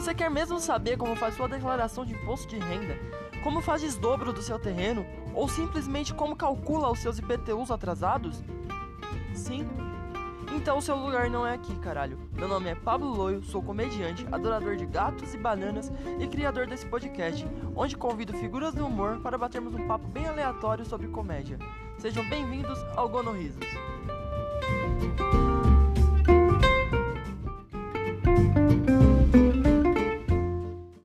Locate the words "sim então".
9.34-10.78